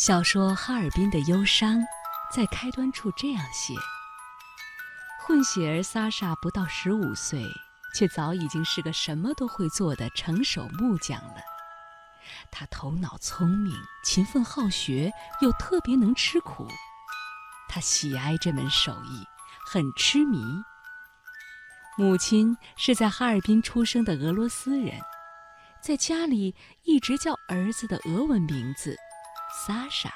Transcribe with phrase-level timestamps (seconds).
[0.00, 1.78] 小说《哈尔滨的忧伤》
[2.34, 3.74] 在开端处这样写：
[5.20, 7.44] 混血儿萨莎不到十五岁，
[7.94, 11.42] 却早已经是个什么都会做的成手木匠了。
[12.50, 15.12] 他头脑聪明，勤奋好学，
[15.42, 16.66] 又特别能吃苦。
[17.68, 19.26] 他喜爱这门手艺，
[19.66, 20.42] 很痴迷。
[21.98, 24.98] 母亲是在哈尔滨出生的俄罗斯人，
[25.82, 26.54] 在家里
[26.84, 28.96] 一直叫儿子的俄文名字。
[29.66, 30.10] 萨莎，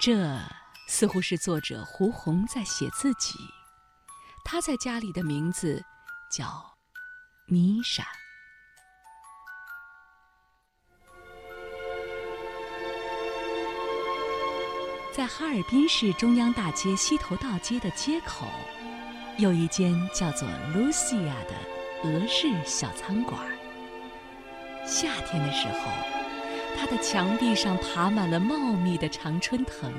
[0.00, 0.40] 这
[0.88, 3.34] 似乎是作者胡红在写自己。
[4.42, 5.84] 他在家里的名字
[6.32, 6.74] 叫
[7.44, 8.02] 米莎。
[15.12, 18.46] 在哈尔滨市中央大街西头道街的街口，
[19.36, 21.54] 有一间叫做 “Lucia” 的
[22.04, 23.38] 俄式小餐馆。
[24.86, 26.13] 夏天的时候。
[26.76, 29.92] 它的墙壁上爬满了茂密的常春藤。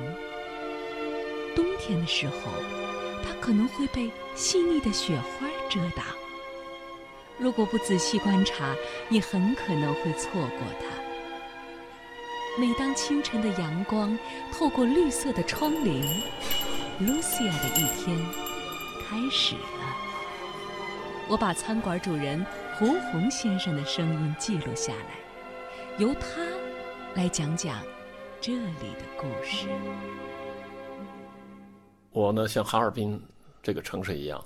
[1.56, 2.52] 冬天的时候，
[3.24, 6.06] 它可能会被细腻的雪花遮挡。
[7.38, 8.76] 如果不仔细观察，
[9.10, 10.86] 你很可能会错过它。
[12.58, 14.18] 每当清晨的阳光
[14.54, 16.02] 透过绿色的窗棂，
[17.00, 18.18] 露西亚的一天
[19.04, 19.96] 开始了。
[21.28, 22.46] 我把餐馆主人
[22.78, 25.18] 胡红先生的声音记录下来，
[25.98, 26.46] 由他。
[27.16, 27.82] 来讲讲
[28.42, 29.70] 这里的故事。
[32.12, 33.22] 我呢，像哈尔滨
[33.64, 34.44] 这个城市一样，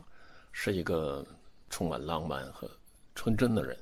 [0.51, 1.25] 是一个
[1.67, 2.69] 充满浪漫和
[3.15, 3.75] 纯真的人。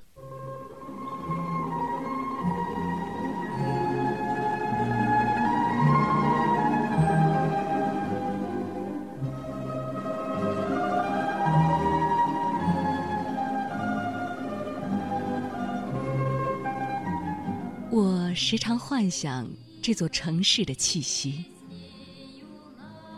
[18.49, 19.45] 时常幻想
[19.81, 21.43] 这座城市的气息，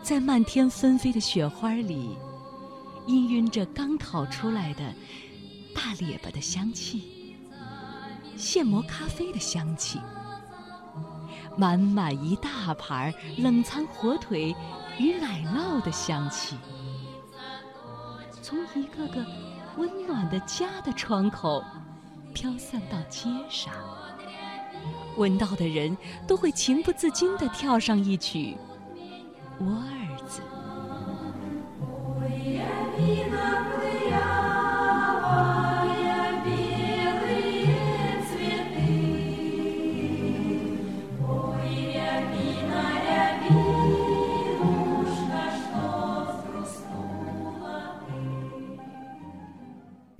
[0.02, 2.16] 在漫天纷飞的雪花里，
[3.06, 4.92] 氤氲着刚烤出来的
[5.72, 7.36] 大列巴的香气，
[8.36, 10.00] 现磨咖啡的香气，
[11.56, 14.52] 满满一大盘冷藏火腿
[14.98, 16.56] 与奶酪的香气，
[18.42, 19.24] 从一个个
[19.76, 21.62] 温暖的家的窗口
[22.34, 23.72] 飘散到街上。
[25.16, 28.56] 闻到的人都会情不自禁地跳上一曲
[29.64, 30.40] 《我儿子》。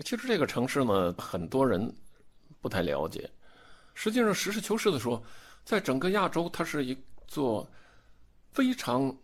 [0.02, 1.94] 其实这个城市呢，很多人
[2.60, 3.30] 不太了解。
[4.02, 5.22] 实际上，实事求是的说，
[5.62, 6.96] 在整个亚洲，它是一
[7.26, 7.70] 座
[8.50, 9.14] 非常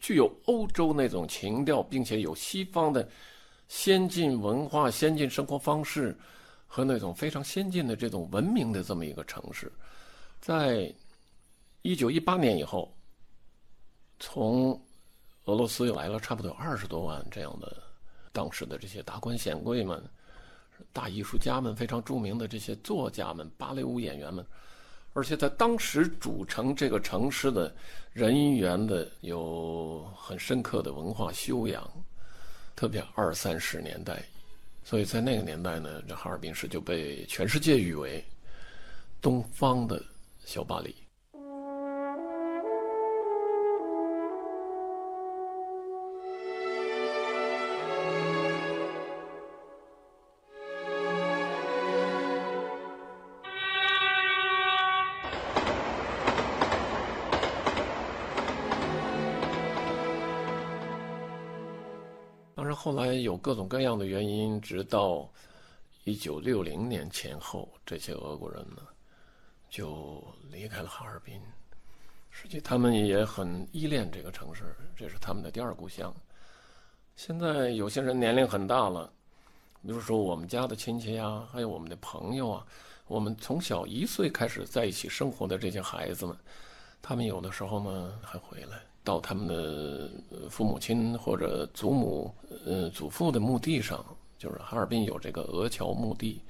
[0.00, 3.08] 具有欧洲那种情调，并且有西方的
[3.68, 6.18] 先进文化、先进生活方式
[6.66, 9.70] 和那种非常先进的这种文明的这么一个城市。
[10.40, 10.92] 在
[11.82, 12.92] 一九一八年以后，
[14.18, 14.72] 从
[15.44, 17.80] 俄罗斯又来了差不多有二十多万这样的
[18.32, 20.02] 当时的这些达官显贵们。
[20.92, 24.44] 大艺术家们、非常著名的这些作家们、芭蕾舞演员们，
[25.12, 27.74] 而且在当时组成这个城市的
[28.12, 31.88] 人员的有很深刻的文化修养，
[32.74, 34.22] 特别二三十年代，
[34.84, 38.24] 所以在那个年代呢，这哈尔滨市就被全世界誉为
[39.20, 40.02] 东方的
[40.44, 40.94] 小巴黎。
[62.74, 65.28] 后来有各种各样的原因，直到
[66.04, 68.82] 一九六零年前后，这些俄国人呢
[69.68, 71.40] 就离开了哈尔滨。
[72.30, 76.14] 实际他们也很依恋这个城市，这是他们的第二故乡。
[77.14, 79.10] 现在有些人年龄很大了，
[79.82, 82.66] 比如说我们家的亲戚呀，还有我们的朋友啊，
[83.06, 86.36] 我们从小一岁开始在一起生活的这些孩子们，
[87.02, 88.80] 他们有的时候呢还回来。
[89.06, 90.10] 到他们的
[90.50, 94.04] 父母亲或者祖母、呃祖父的墓地上，
[94.36, 96.40] 就是哈尔滨有这个俄侨墓地，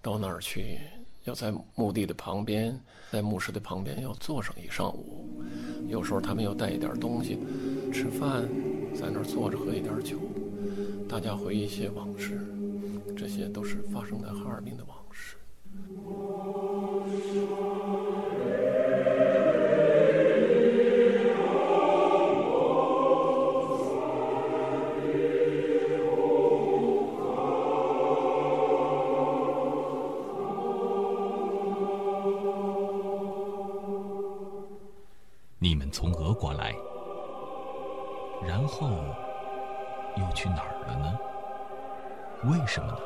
[0.00, 0.78] 到那儿去，
[1.24, 2.80] 要在墓地的旁边，
[3.12, 5.44] 在墓室的旁边要坐上一上午。
[5.86, 7.38] 有时候他们要带一点东西，
[7.92, 8.48] 吃饭，
[8.94, 10.16] 在那儿坐着喝一点酒，
[11.06, 12.40] 大家回忆一些往事，
[13.14, 15.36] 这些都是发生在哈尔滨的往事。
[35.90, 36.74] 从俄国来，
[38.46, 38.88] 然后
[40.16, 41.18] 又去哪儿了呢？
[42.44, 42.98] 为什么呢？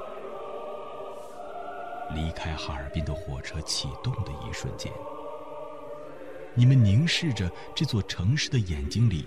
[2.14, 4.92] 离开哈尔滨的火车启动的一瞬间，
[6.54, 9.24] 你们凝视着这座城市的眼睛里，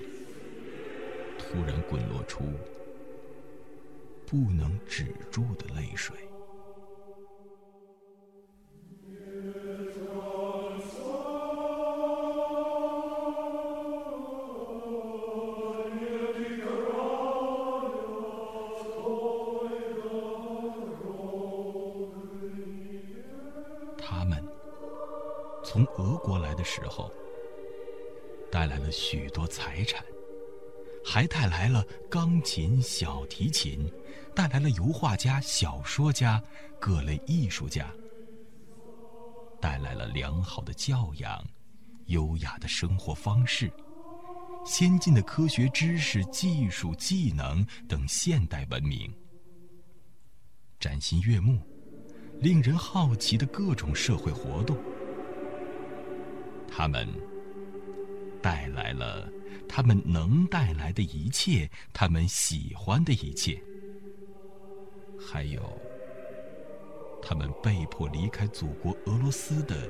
[1.40, 2.44] 突然滚落出
[4.28, 6.16] 不能止住的泪水。
[25.76, 27.12] 从俄国来的时候，
[28.50, 30.02] 带来了许多财产，
[31.04, 33.92] 还带来了钢琴、小提琴，
[34.34, 36.42] 带来了油画家、小说家、
[36.80, 37.94] 各类艺术家，
[39.60, 41.46] 带来了良好的教养、
[42.06, 43.70] 优雅的生活方式、
[44.66, 49.14] 先进的科学知识、技术、技能等现代文明，
[50.80, 51.60] 崭新悦目、
[52.40, 54.78] 令人好奇的各种社会活动。
[56.68, 57.08] 他们
[58.42, 59.30] 带来了
[59.68, 63.62] 他们能带来的一切，他们喜欢的一切，
[65.20, 65.62] 还有
[67.22, 69.90] 他们被迫离开祖国俄罗斯的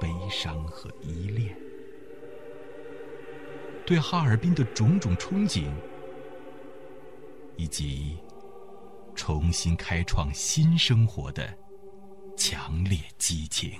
[0.00, 1.56] 悲伤和依恋，
[3.86, 5.70] 对哈尔滨的种种憧憬，
[7.56, 8.18] 以及
[9.14, 11.56] 重新开创新生活的
[12.36, 13.72] 强烈激情。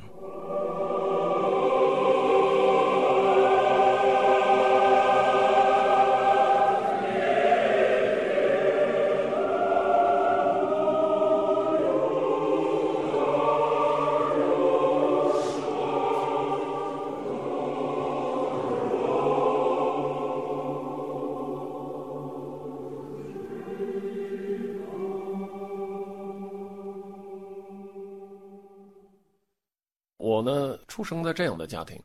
[31.05, 32.03] 生在这样的家庭，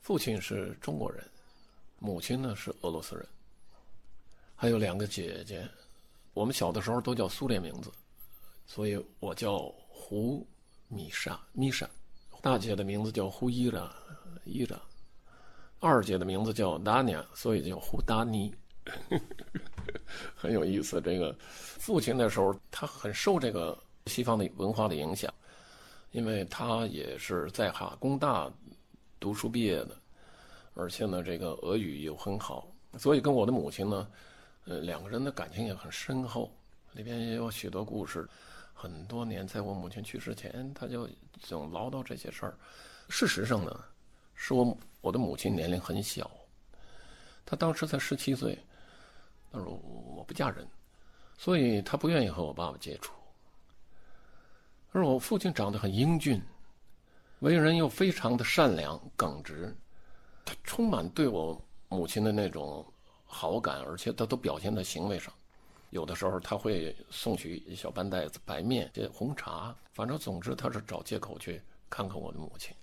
[0.00, 1.22] 父亲是中国人，
[1.98, 3.26] 母亲呢是俄罗斯人，
[4.56, 5.68] 还有两个姐姐。
[6.34, 7.92] 我们小的时候都叫苏联名字，
[8.64, 9.58] 所以我叫
[9.88, 10.46] 胡
[10.88, 11.86] 米莎米莎。
[12.40, 13.94] 大姐的名字叫胡伊拉
[14.44, 14.80] 伊拉，
[15.78, 18.52] 二姐的名字叫达尼亚，所以叫胡达尼。
[20.34, 21.00] 很有意思。
[21.00, 25.32] 这个父亲那时候他很受这个西方的文化的影响。
[26.12, 28.50] 因为他也是在哈工大
[29.18, 29.96] 读书毕业的，
[30.74, 32.68] 而且呢，这个俄语又很好，
[32.98, 34.08] 所以跟我的母亲呢，
[34.66, 36.50] 呃，两个人的感情也很深厚。
[36.92, 38.28] 里边也有许多故事。
[38.74, 41.08] 很多年，在我母亲去世前，他就
[41.40, 42.58] 总唠叨这些事儿。
[43.08, 43.84] 事实上呢，
[44.34, 46.28] 是我我的母亲年龄很小，
[47.46, 48.58] 她当时才十七岁，
[49.52, 49.80] 她说
[50.16, 50.66] 我不嫁人，
[51.38, 53.12] 所以她不愿意和我爸爸接触。
[54.92, 56.40] 而我父亲长得很英俊，
[57.40, 59.74] 为人又非常的善良耿直，
[60.44, 61.58] 他充满对我
[61.88, 62.84] 母亲的那种
[63.24, 65.32] 好感，而且他都表现在行为上。
[65.90, 72.74] 有的时候他会送去一小半袋子白面、这红茶，反正总之他是找借口去看看我的母亲。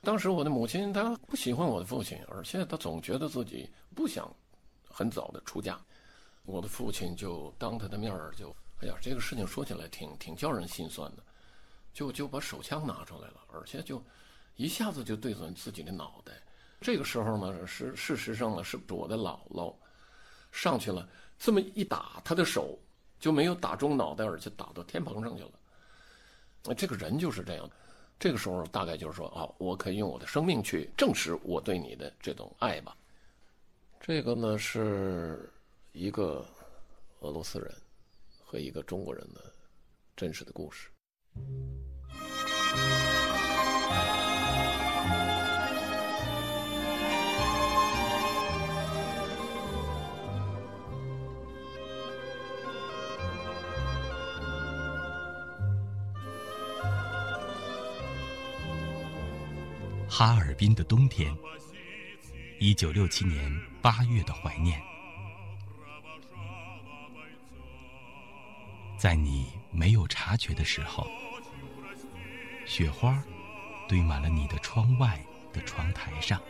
[0.00, 4.34] 当时我的母亲她不喜欢我的父亲，而且她总觉得自己不想
[4.88, 5.78] 很早的出嫁。
[6.44, 11.22] 我的父亲就当他的面儿就，哎呀，这个事情说起来挺挺叫人心酸的。
[11.92, 14.02] 就就把手枪拿出来了，而且就
[14.56, 16.32] 一下子就对准自己的脑袋。
[16.80, 19.74] 这个时候呢，是事实上呢，是我的姥姥
[20.50, 21.08] 上去了，
[21.38, 22.78] 这么一打，他的手
[23.20, 26.74] 就没有打中脑袋，而且打到天棚上去了。
[26.74, 27.70] 这个人就是这样。
[28.18, 32.96] 这个时候大概就是说啊，我可以用我的生命去证实我对你的这种爱吧。
[34.00, 35.50] 这个呢，是
[35.92, 36.46] 一个
[37.18, 37.74] 俄罗斯人
[38.44, 39.52] 和一个中国人的
[40.16, 40.88] 真实的故事。
[60.08, 61.34] 哈尔滨的冬天，
[62.60, 64.80] 一九六七年八月的怀念，
[68.98, 71.08] 在你没有察觉的时候。
[72.64, 73.22] 雪花
[73.88, 75.20] 堆满了你的窗外
[75.52, 76.40] 的窗台上，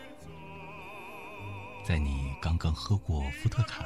[1.85, 3.85] 在你刚刚喝过伏特卡，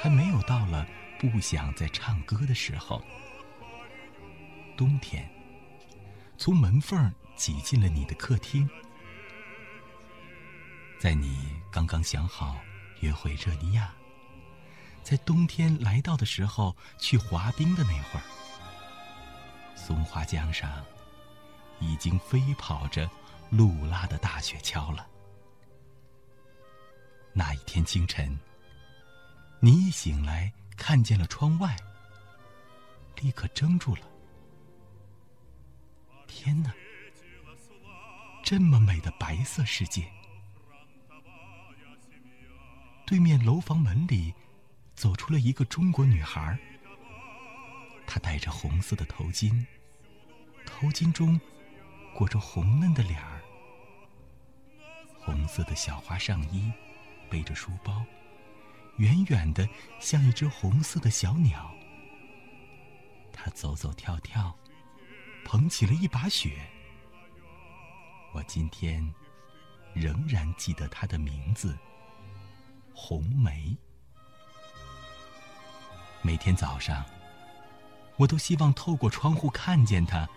[0.00, 0.86] 还没有到了
[1.18, 3.02] 不想再唱歌的时候，
[4.76, 5.28] 冬天
[6.36, 8.68] 从门缝挤进了你的客厅，
[10.98, 12.60] 在你刚刚想好
[13.00, 13.94] 约会热尼亚，
[15.02, 18.22] 在冬天来到的时候去滑冰的那会儿，
[19.76, 20.84] 松花江上
[21.78, 23.08] 已经飞跑着
[23.50, 25.06] 路拉的大雪橇了。
[27.32, 28.36] 那一天清晨，
[29.60, 31.76] 你一醒来看见了窗外，
[33.20, 34.02] 立刻怔住了。
[36.26, 36.72] 天哪！
[38.42, 40.10] 这么美的白色世界！
[43.04, 44.32] 对面楼房门里
[44.94, 46.58] 走出了一个中国女孩，
[48.06, 49.66] 她戴着红色的头巾，
[50.64, 51.38] 头巾中
[52.14, 53.42] 裹着红嫩的脸儿，
[55.18, 56.72] 红色的小花上衣，
[57.28, 58.04] 背着书包，
[58.96, 59.68] 远远的
[60.00, 61.74] 像一只红色的小鸟。
[63.32, 64.56] 她走走跳跳，
[65.44, 66.66] 捧起了一把雪。
[68.32, 69.14] 我今天
[69.94, 71.76] 仍然记得她的名字——
[72.94, 73.76] 红梅。
[76.22, 77.04] 每天早上，
[78.16, 80.28] 我都希望透过窗户看见它，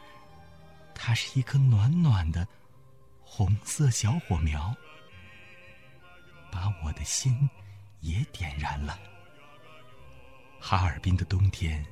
[0.94, 2.48] 它是一颗暖暖的
[3.22, 4.76] 红色小火苗，
[6.52, 7.50] 把我的心
[8.02, 9.00] 也点燃了。
[10.60, 11.86] 哈尔滨的冬天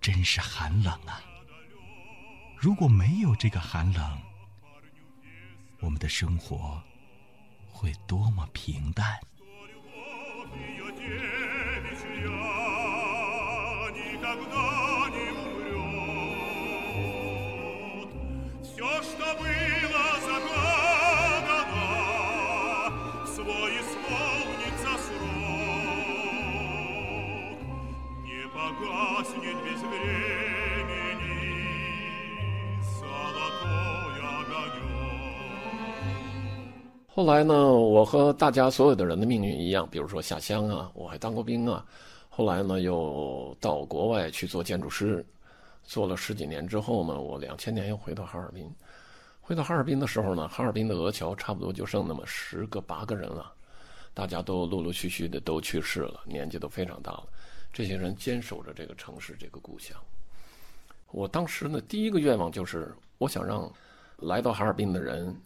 [0.00, 1.20] 真是寒冷啊！
[2.56, 4.22] 如果没有这个寒冷，
[5.80, 6.80] 我们的生活
[7.68, 9.18] 会多么平淡。
[37.14, 41.84] 后来呢，我和大家所有的人的命运一样，比如说下乡啊，我还当过兵啊。
[42.38, 45.26] 后来呢，又到国外去做建筑师，
[45.82, 48.72] 做了十几年之后呢，我两千年又回到哈尔滨。
[49.40, 53.52] 回到哈尔滨的时候呢，哈尔滨的俄侨差不多就剩那么十个八个人了，
[54.14, 57.24] 大家都陆陆续续的都去世了，年纪都非常大了。
[57.72, 60.00] 这些人坚守着这个城市，这个故乡。
[61.10, 63.68] 我当时呢，第一个愿望就是，我想让
[64.18, 65.36] 来到哈尔滨的人。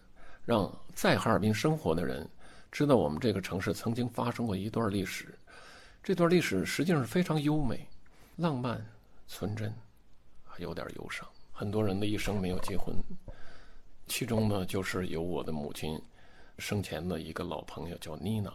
[0.44, 2.28] 让在哈尔滨生活的人
[2.70, 5.34] 知道，我们这个城市曾经发生过一段历史。
[6.02, 7.86] 这段历史实际上是非常优美、
[8.34, 8.84] 浪漫、
[9.28, 9.72] 纯真，
[10.42, 11.24] 还有点忧伤。
[11.52, 12.96] 很多人的一生没有结婚，
[14.08, 15.96] 其中呢，就是有我的母亲
[16.58, 18.52] 生前的一个老朋友叫妮娜。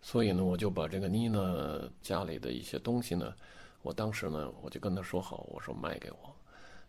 [0.00, 3.34] 所以呢，我就把这个妮娜家里的一些东西呢，
[3.82, 6.36] 我当时呢，我就跟她说好，我说卖给我。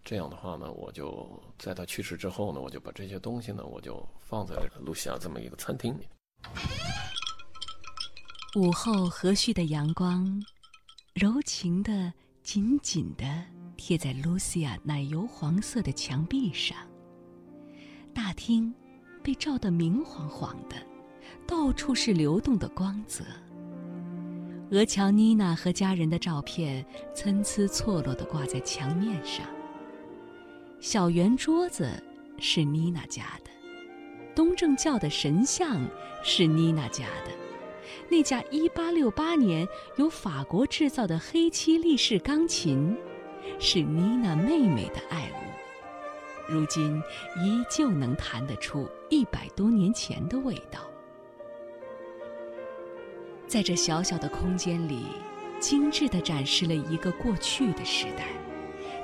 [0.04, 1.28] 这样的话呢，我就
[1.58, 6.08] 在她去世之后呢，我就把这些东西呢，我就放在了露西亚这么一个餐厅里。
[8.56, 10.42] 午后和煦的阳光，
[11.14, 13.26] 柔情的、紧紧的
[13.76, 16.78] 贴在露西亚奶油黄色的墙壁上。
[18.16, 18.74] 大厅
[19.22, 20.78] 被照得明晃晃的，
[21.46, 23.24] 到处是流动的光泽。
[24.72, 29.46] 俄乔妮娜和家人的照片参差错落地挂在墙面上。
[30.80, 31.92] 小圆桌子
[32.40, 33.52] 是妮娜家的，
[34.34, 35.86] 东正教的神像
[36.24, 37.32] 是妮娜家的，
[38.10, 42.96] 那架1868年由法国制造的黑漆立式钢琴
[43.60, 47.02] 是妮娜妹妹的爱物，如今
[47.44, 50.80] 依旧能弹得出一百多年前的味道。
[53.48, 55.06] 在这小小的空间里，
[55.60, 58.26] 精致地展示了一个过去的时代。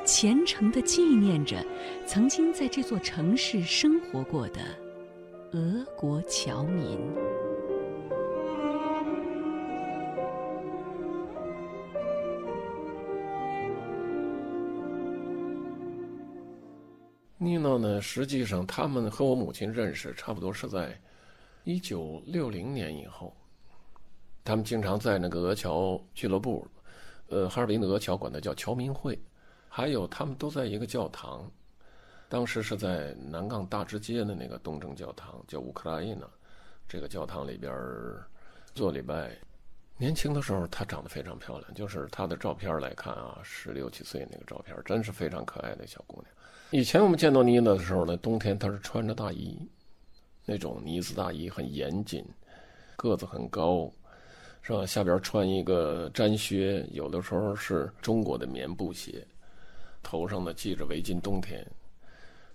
[0.05, 1.65] 虔诚地纪念着
[2.05, 4.59] 曾经在这座城市生活过的
[5.53, 6.99] 俄国侨民。
[17.43, 18.01] 妮娜呢？
[18.01, 21.00] 实际上，他们和我母亲认识，差不多是在
[21.63, 23.35] 一九六零年以后。
[24.43, 26.67] 他们经常在那个俄侨俱乐部，
[27.27, 29.17] 呃，哈尔滨的俄侨管它叫侨民会。
[29.67, 31.50] 还有，他们都在一个教堂，
[32.29, 36.27] 当时是在南岗大直街的那个东正教堂，叫乌克兰伊娜。
[36.88, 37.73] 这个教堂里边
[38.75, 39.31] 做礼拜。
[39.95, 46.35] 年轻的时候，她长得非常漂亮，就是她的照片来看啊，十六七岁那个照片，真是非常可爱的小姑娘。
[46.74, 49.56] 以前我们见到妮娜的时候呢，冬天她是穿着大衣，
[50.44, 52.25] 那种呢子大衣，很严谨，
[52.96, 53.92] 个子很高，
[54.63, 54.84] 是吧？
[54.84, 59.24] 下边穿一个毡靴，有的时候是中国的棉布鞋。
[60.01, 61.63] 头上呢系着围巾，冬天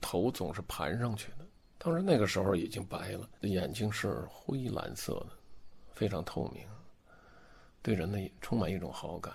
[0.00, 1.46] 头总是盘上去的。
[1.78, 5.28] 当然那个时候已经白了，眼睛是灰蓝色的，
[5.92, 6.66] 非常透明，
[7.82, 9.32] 对人呢充满一种好感。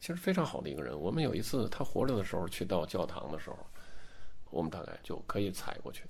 [0.00, 0.98] 其实非常好的一个人。
[0.98, 3.58] 我们有一次他活着的时候去到教堂的时候，
[4.50, 6.04] 我们大概就可以踩过去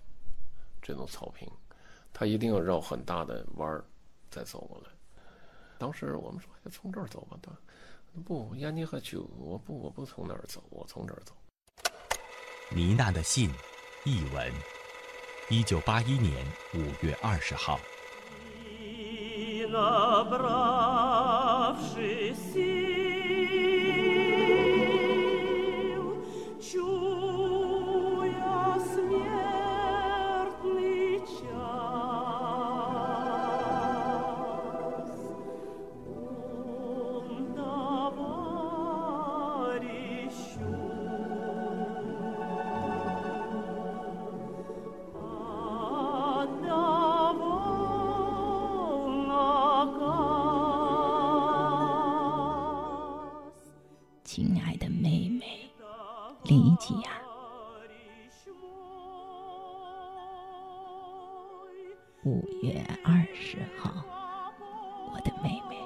[0.82, 1.48] 这种草坪，
[2.12, 3.84] 他一定要绕很大的弯儿
[4.30, 4.90] 再走过来。
[5.78, 7.50] 当时我们说从这儿走吧，他
[8.24, 11.34] 不，亚尼和酒，我不，我不从那儿走，我从这儿走。
[12.70, 13.50] 妮娜的信，
[14.04, 14.52] 译文，
[15.48, 17.78] 一九八一年五月二十号。
[54.36, 55.46] 亲爱的妹妹，
[56.44, 57.10] 莉吉亚，
[62.22, 64.04] 五月二十号，
[65.10, 65.78] 我的妹妹，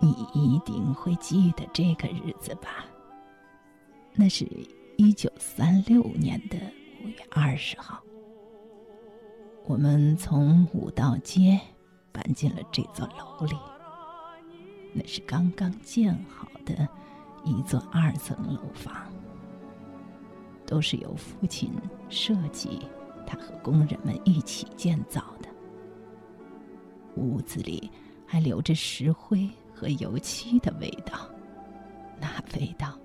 [0.00, 2.84] 你一定会记得这个日子吧？
[4.14, 4.44] 那是
[4.98, 6.56] 一九三六年的
[7.04, 8.02] 五月二十号，
[9.66, 11.60] 我们从五道街
[12.10, 13.56] 搬进了这座楼里，
[14.92, 16.88] 那是刚刚建好的。
[17.44, 19.10] 一座二层楼房，
[20.66, 21.72] 都是由父亲
[22.08, 22.80] 设计，
[23.26, 25.48] 他和工人们一起建造的。
[27.16, 27.90] 屋子里
[28.26, 31.28] 还留着石灰和油漆的味道，
[32.20, 32.98] 那味道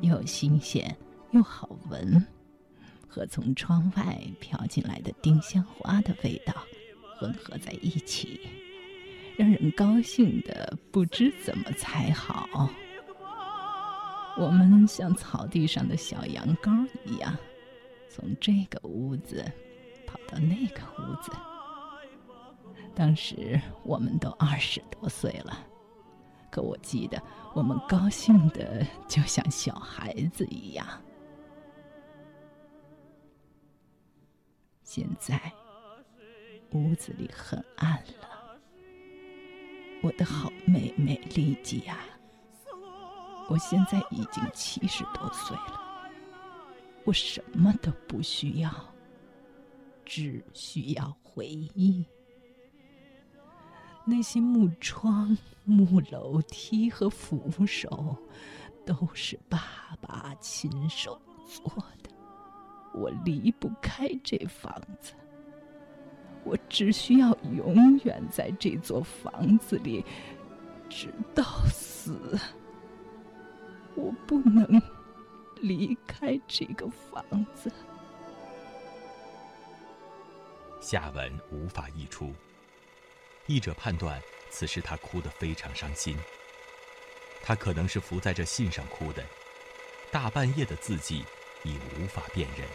[0.00, 0.96] 又新鲜
[1.30, 2.26] 又好闻，
[3.06, 6.54] 和从窗外飘进来的丁香花的味道
[7.18, 8.40] 混合在一起，
[9.36, 12.68] 让人高兴的不知怎么才好。
[14.40, 17.36] 我们像草地上的小羊羔一样，
[18.08, 19.44] 从这个屋子
[20.06, 21.32] 跑到那个屋子。
[22.94, 25.66] 当时我们都二十多岁了，
[26.50, 27.20] 可我记得
[27.52, 30.86] 我们高兴的就像小孩子一样。
[34.84, 35.40] 现在
[36.70, 38.56] 屋子里很暗了，
[40.02, 41.98] 我的好妹妹丽吉亚。
[43.48, 45.80] 我现在已经七十多岁了，
[47.04, 48.70] 我什么都不需要，
[50.04, 52.04] 只需要回忆。
[54.04, 58.16] 那些木窗、木楼梯和扶手，
[58.84, 62.10] 都是爸爸亲手做的。
[62.94, 65.14] 我离不开这房子，
[66.44, 70.04] 我只需要永远在这座房子里，
[70.88, 72.38] 直到死。
[73.98, 74.80] 我不能
[75.56, 77.68] 离开这个房子。
[80.80, 82.32] 下文无法译出，
[83.48, 86.16] 译者判断此时他哭得非常伤心。
[87.42, 89.24] 他可能是伏在这信上哭的，
[90.12, 91.24] 大半夜的字迹
[91.64, 92.68] 已无法辨认。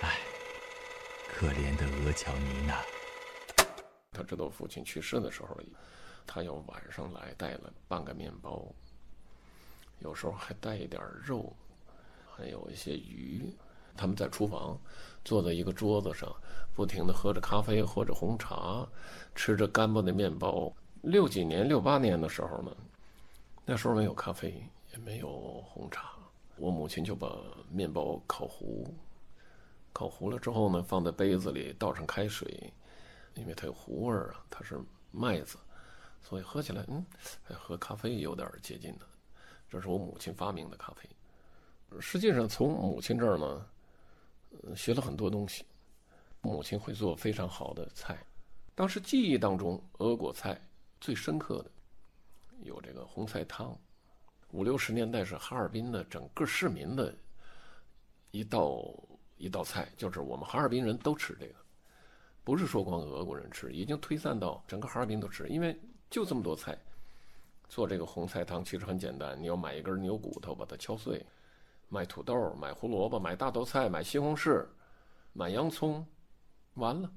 [0.00, 0.18] 唉，
[1.28, 2.82] 可怜的俄乔尼娜。
[4.10, 5.60] 他知道父亲去世的时候，
[6.26, 8.74] 他要晚上来带了半个面包。
[9.98, 11.52] 有时候还带一点肉，
[12.26, 13.54] 还有一些鱼。
[13.96, 14.76] 他们在厨房
[15.24, 16.28] 坐在一个桌子上，
[16.74, 18.84] 不停地喝着咖啡，喝着红茶，
[19.36, 20.72] 吃着干巴的面包。
[21.02, 22.76] 六几年、六八年的时候呢，
[23.64, 26.10] 那时候没有咖啡，也没有红茶。
[26.56, 27.36] 我母亲就把
[27.70, 28.92] 面包烤糊，
[29.92, 32.72] 烤糊了之后呢，放在杯子里，倒上开水，
[33.34, 34.76] 因为它有糊味儿啊，它是
[35.12, 35.56] 麦子，
[36.20, 37.04] 所以喝起来，嗯，
[37.48, 39.06] 和咖啡有点接近的。
[39.74, 42.00] 这是我母亲发明的咖啡。
[42.00, 43.66] 实际上，从母亲这儿呢，
[44.76, 45.64] 学了很多东西。
[46.42, 48.24] 母亲会做非常好的菜。
[48.76, 50.60] 当时记忆当中，俄国菜
[51.00, 51.70] 最深刻的
[52.62, 53.76] 有这个红菜汤。
[54.52, 57.12] 五六十年代是哈尔滨的整个市民的
[58.30, 58.80] 一道
[59.38, 61.54] 一道菜，就是我们哈尔滨人都吃这个，
[62.44, 65.76] 不是说光俄国人吃，已经推散到整个哈尔滨都吃，因为
[66.08, 66.78] 就这么多菜。
[67.68, 71.24] 做这个红菜汤其实很简单，你要买一根牛骨头，把它敲碎，
[71.88, 74.64] 买土豆，买胡萝卜，买大头菜，买西红柿，
[75.32, 76.06] 买洋葱，
[76.74, 77.10] 完了，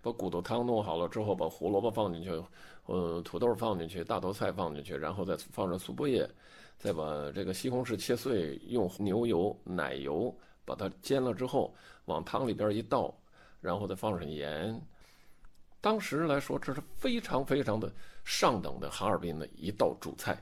[0.00, 2.42] 把骨头汤弄好了之后，把胡萝卜放进去，
[2.86, 6.28] 呃，土豆放进去，大头菜放进去，然后再放上苏波叶，
[6.78, 10.34] 再把这个西红柿切碎，用牛油、奶油
[10.64, 11.72] 把它煎了之后
[12.06, 13.14] 往汤里边一倒，
[13.60, 14.80] 然后再放上盐。
[15.80, 17.92] 当时来说，这是非常非常的
[18.24, 20.38] 上等的哈尔滨的一道主菜。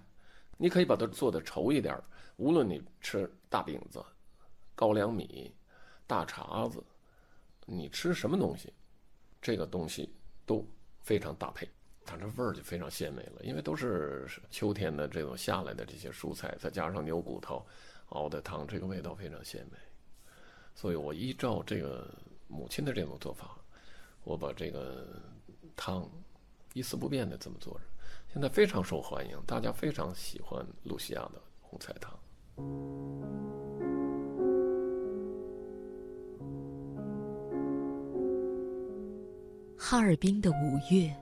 [0.56, 1.96] 你可以把它做的稠一点，
[2.36, 4.04] 无论你吃大饼子、
[4.74, 5.54] 高粱米、
[6.06, 6.82] 大碴子，
[7.66, 8.72] 你吃什么东西，
[9.40, 10.12] 这个东西
[10.44, 10.66] 都
[11.02, 11.68] 非常搭配。
[12.04, 17.64] 它这味儿就非常鲜美了，因为都是秋天的这种下来的这些蔬菜，再加上牛骨头
[18.08, 19.78] 熬的汤，这个味道非常鲜美。
[20.74, 22.12] 所以我依照这个
[22.48, 23.56] 母亲的这种做法，
[24.28, 25.06] 我把这个
[25.74, 26.06] 汤
[26.74, 27.80] 一丝不变的这么做着，
[28.30, 32.12] 现在非常受欢迎，大家非常喜欢露西亚的红菜汤。
[39.78, 41.16] 哈尔滨的五月。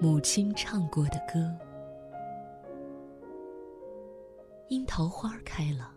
[0.00, 1.56] 母亲唱过的歌，
[4.68, 5.94] 樱桃花开了，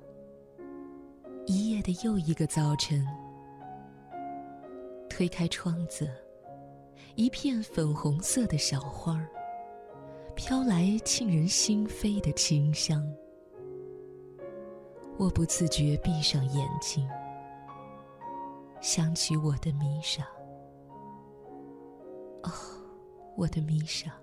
[1.47, 3.05] 一夜的又一个早晨。
[5.17, 6.07] 推开窗子，
[7.15, 9.19] 一片粉红色的小花
[10.35, 13.03] 飘来沁人心扉的清香。
[15.17, 17.09] 我不自觉闭上眼睛，
[18.79, 20.21] 想起我的米沙。
[22.43, 22.51] 哦。
[23.35, 24.15] 我的米沙，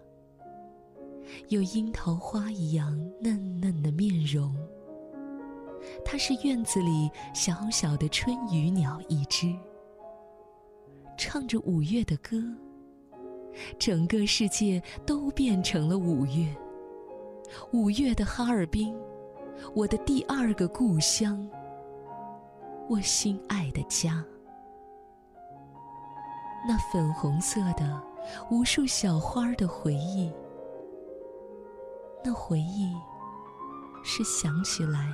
[1.49, 4.57] 有樱桃花一样嫩嫩的面容。
[6.05, 9.53] 它是院子里小小的春雨鸟一只，
[11.27, 12.37] 唱着五月的歌。
[13.79, 16.55] 整个世界都变成了五月，
[17.73, 18.95] 五月的哈尔滨，
[19.75, 21.49] 我的第二个故乡，
[22.91, 24.23] 我心爱的家。
[26.69, 28.03] 那粉红色的。
[28.51, 30.33] 无数小花的回忆，
[32.25, 32.91] 那回忆
[34.03, 35.13] 是想起来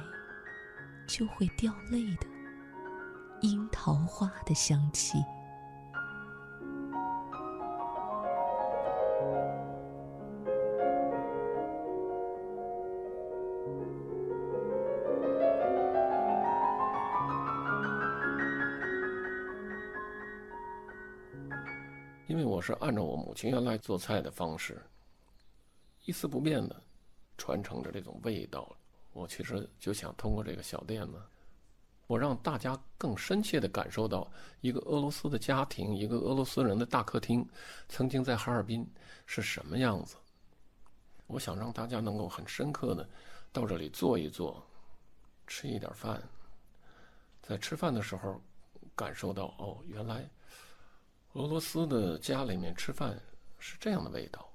[1.08, 2.26] 就会掉泪的
[3.40, 5.18] 樱桃花的香气。
[22.30, 24.80] 因为我是按照我母亲原来做菜的方式，
[26.04, 26.80] 一丝不变的
[27.36, 28.70] 传承着这种味道。
[29.12, 31.20] 我其实就想通过这个小店呢，
[32.06, 37.44] 我让大家更深切的感受到一个俄罗斯的家庭，一个俄罗斯人的大客厅，
[37.88, 38.88] 曾经在哈尔滨
[39.26, 40.14] 是什么样子。
[41.26, 43.08] 我想让大家能够很深刻的
[43.52, 44.64] 到这里坐一坐，
[45.48, 46.22] 吃一点饭，
[47.42, 48.40] 在吃饭的时候
[48.94, 50.30] 感受到哦，原来。
[51.34, 53.16] 俄罗斯的家里面吃饭
[53.60, 54.50] 是这样的味道，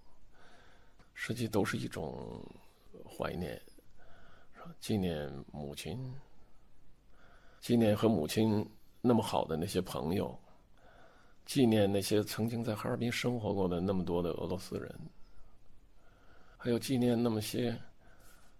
[1.13, 2.43] 实际都是一种
[3.07, 3.61] 怀念，
[4.81, 6.13] 纪念母亲，
[7.61, 10.37] 纪念和母亲那么好的那些朋友，
[11.45, 14.93] 纪念那些曾经在哈尔滨生活过的那么多的俄罗斯人，
[16.57, 17.79] 还有纪念那么些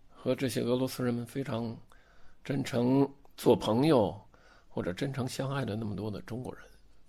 [0.09, 1.77] 和这些俄罗斯人们非常
[2.45, 4.17] 真诚做朋友
[4.69, 6.63] 或者真诚相爱的那么多的中国人。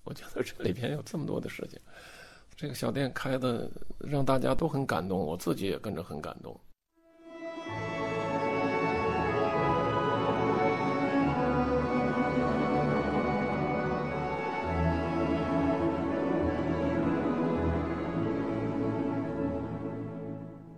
[0.06, 1.80] 我觉得这里边有这么多的事情，
[2.56, 6.58] 这个小店开的让大家都很感动，我自己也跟着很感动。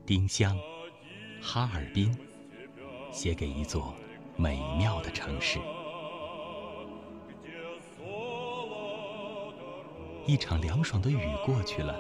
[0.06, 0.56] 丁香，
[1.42, 2.16] 哈尔滨，
[3.12, 3.94] 写给一座
[4.36, 5.58] 美妙的城市。
[10.28, 11.98] 一场凉爽的雨过去了，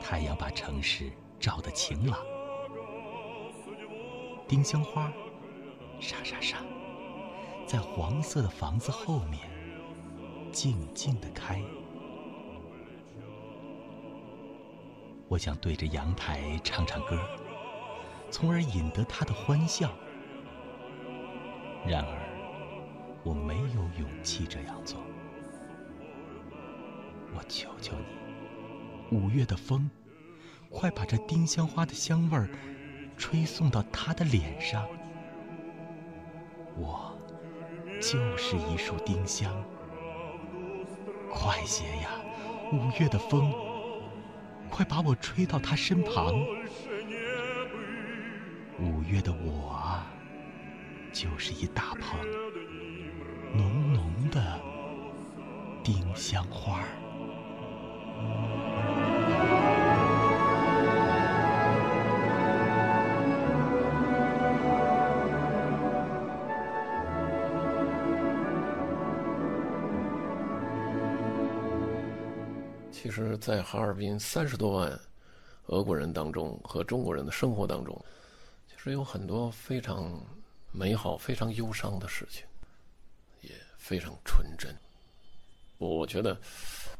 [0.00, 2.16] 太阳把城市照得晴朗。
[4.46, 5.12] 丁香花，
[5.98, 6.58] 沙沙沙，
[7.66, 9.50] 在黄色的房子后面
[10.52, 11.60] 静静地开。
[15.26, 17.18] 我想对着阳台唱唱歌，
[18.30, 19.90] 从而引得他的欢笑。
[21.84, 25.00] 然而，我没有勇气这样做。
[27.34, 27.94] 我求求
[29.10, 29.88] 你，五月的风，
[30.68, 32.48] 快把这丁香花的香味儿
[33.16, 34.86] 吹送到他的脸上。
[36.76, 37.16] 我
[38.00, 39.52] 就是一束丁香，
[41.30, 42.10] 快些呀，
[42.72, 43.52] 五月的风，
[44.70, 46.34] 快把我吹到他身旁。
[48.78, 50.06] 五月的我啊，
[51.12, 52.18] 就是一大捧
[53.54, 54.58] 浓浓的
[55.84, 56.82] 丁香花。
[73.02, 75.00] 其实在哈尔滨三十多万
[75.66, 77.98] 俄国人当中和中国人的生活当中
[78.68, 80.22] 其实有很多非常
[80.70, 82.44] 美好非常忧伤的事情
[83.40, 84.76] 也非常纯真。
[85.88, 86.38] 我觉得，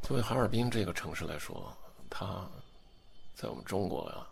[0.01, 1.77] 作为哈尔滨这个城市来说，
[2.09, 2.49] 它
[3.35, 4.27] 在我们中国呀，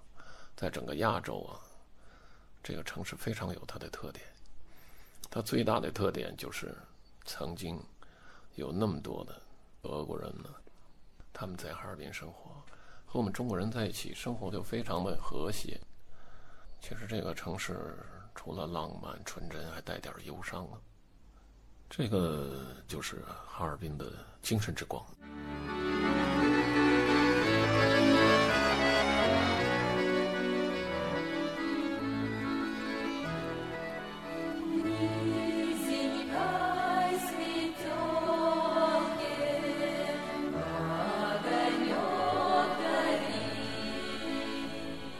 [0.56, 1.60] 在整个亚洲啊，
[2.62, 4.24] 这个城市非常有它的特点。
[5.28, 6.74] 它最大的特点就是
[7.26, 7.78] 曾经
[8.54, 9.38] 有那么多的
[9.82, 10.48] 俄国人呢。
[11.30, 12.50] 他们在哈尔滨生活，
[13.04, 15.78] 和我们中国人在一起生活就非常的和谐。
[16.80, 17.98] 其实这个城市
[18.34, 20.80] 除了浪漫纯真，还带点忧伤啊。
[21.90, 24.06] 这个就是哈尔滨的
[24.42, 25.04] 精神之光。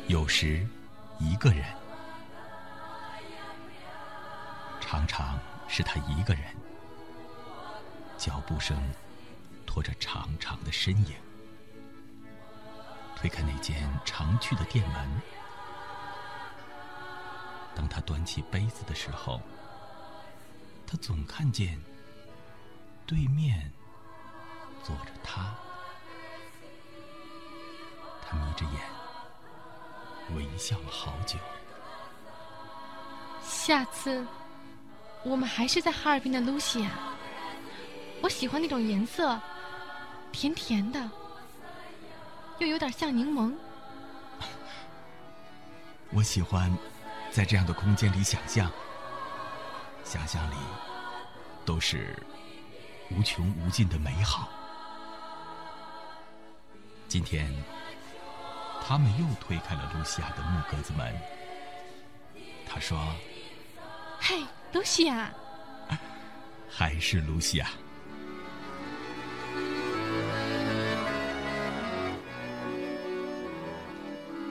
[0.07, 0.67] 有时，
[1.19, 1.65] 一个人，
[4.81, 6.43] 常常是他一个人，
[8.29, 8.79] 脚步声
[9.65, 11.15] 拖着长长的身影，
[13.17, 15.09] 推开那间常去的店门。
[17.75, 19.41] 当他端起杯子的时候，
[20.87, 21.81] 他总看见
[23.07, 23.73] 对面
[24.85, 25.55] 坐着他，
[28.27, 28.83] 他眯着眼。
[30.37, 31.39] 微笑了好久。
[33.43, 34.23] 下次，
[35.25, 36.91] 我们还是在哈尔滨的露西亚。
[38.21, 39.41] 我喜欢那种颜色，
[40.33, 41.11] 甜甜的，
[42.59, 43.55] 又有点像柠檬。
[46.11, 46.73] 我喜欢
[47.31, 48.71] 在这样的空间里想象，
[50.05, 50.57] 想象里
[51.65, 52.21] 都是
[53.11, 54.49] 无穷无尽的美好。
[57.09, 57.53] 今天。
[58.81, 61.15] 他们又推开了露西亚的木格子门。
[62.67, 62.99] 他说
[64.19, 65.31] ：“嘿，露西亚，
[66.71, 67.69] 还是露西亚。”